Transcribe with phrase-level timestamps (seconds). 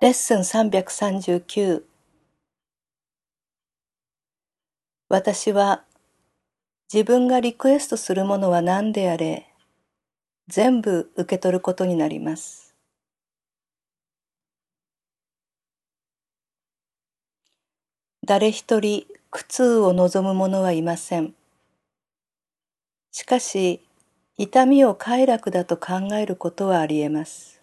[0.00, 1.82] レッスン339
[5.08, 5.82] 私は
[6.94, 9.52] 自分がリクエストするものは何であれ
[10.46, 12.76] 全部受け取ることになります。
[18.24, 21.34] 誰一人苦痛を望む者はいません。
[23.10, 23.84] しかし
[24.36, 27.57] 痛みを快楽だと考えることはあり得ます。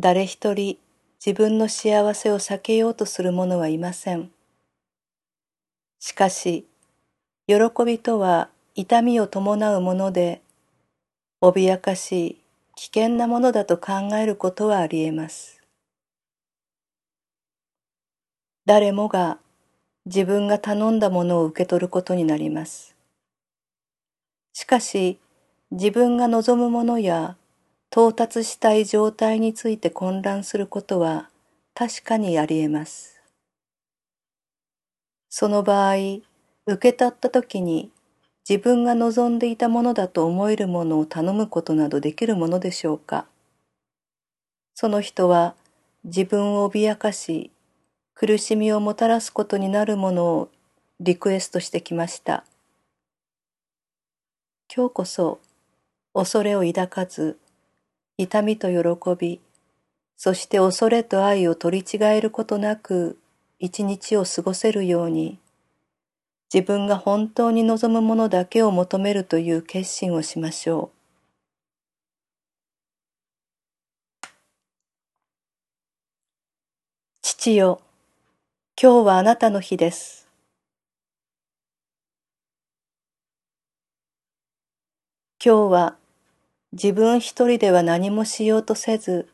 [0.00, 0.78] 誰一人
[1.18, 4.30] 自分の幸せを避けようとする者はいません。
[5.98, 6.68] しかし、
[7.48, 10.40] 喜びとは痛みを伴うもので、
[11.42, 12.38] 脅かしい
[12.76, 15.60] 危険なものだと考えることはあり得ます。
[18.66, 19.38] 誰もが
[20.06, 22.94] 自分が頼んだものを受け取ることになります。
[24.52, 25.18] しかし、
[25.72, 27.36] 自分が望むものや
[27.90, 31.30] 到達したい状態について混乱することは
[31.74, 33.20] 確かにあり得ます。
[35.30, 35.94] その場合、
[36.66, 37.90] 受け取った時に
[38.48, 43.26] 自分が望んでいたものだと思えるものを頼むことなどできるものでしょうか
[44.74, 45.54] その人は
[46.04, 47.50] 自分を脅かし、
[48.14, 50.50] 苦しみをもたらすことになるものを
[51.00, 52.44] リクエストしてきました。
[54.74, 55.38] 今日こそ
[56.12, 57.38] 恐れを抱かず
[58.18, 59.40] 痛みと喜び、
[60.16, 63.16] そして恐れと愛を取り違えることなく
[63.60, 65.38] 一日を過ごせるように、
[66.52, 70.98] 自分が本当に望むものだけを求めるという決心をしましょう。
[77.22, 77.80] 父よ、
[78.82, 80.26] 今日はあなたの日です。
[85.40, 85.96] 今日は
[86.72, 89.28] 自分一人では何もしようとせず、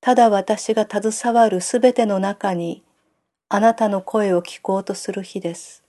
[0.00, 2.82] ただ私が携わるすべての中に
[3.48, 5.84] あなたの声を聞こうとする日です。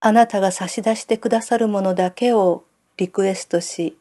[0.00, 2.64] あなたが差し出してくださるものだけを
[2.96, 3.96] リクエストし、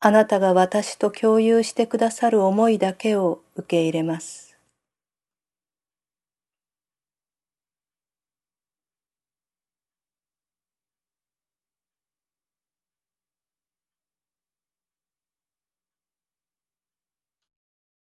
[0.00, 4.49] あなたが私と共有してくださる思いだけを受け入れます。